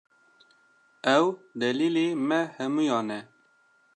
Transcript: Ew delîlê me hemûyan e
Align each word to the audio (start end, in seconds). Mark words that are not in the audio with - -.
Ew 1.17 1.25
delîlê 1.59 2.07
me 2.27 2.41
hemûyan 2.57 3.07
e 3.17 3.21